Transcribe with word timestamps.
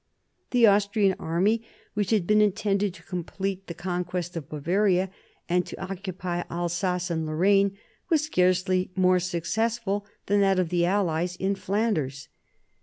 The 0.49 0.65
Austrian 0.65 1.13
army, 1.19 1.61
which 1.93 2.09
had 2.09 2.25
been 2.25 2.41
intended 2.41 2.91
to 2.95 3.03
complete 3.03 3.67
the 3.67 3.75
con 3.75 4.03
quest 4.03 4.35
of 4.35 4.49
Bavaria 4.49 5.11
and 5.47 5.63
to 5.67 5.79
occupy 5.79 6.41
Alsace 6.49 7.11
and 7.11 7.27
Lorraine, 7.27 7.77
was 8.09 8.23
scarcely 8.23 8.89
more 8.95 9.19
successful 9.19 10.07
than 10.25 10.39
that 10.41 10.57
of 10.57 10.69
the 10.69 10.87
allies 10.87 11.35
in 11.35 11.53
Flanders. 11.53 12.29